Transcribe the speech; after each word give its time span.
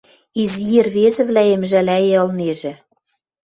Изи 0.41 0.65
ӹрвезӹвлӓэм 0.81 1.63
жӓлӓйӹ 1.69 2.15
ылнежӹ... 2.23 2.73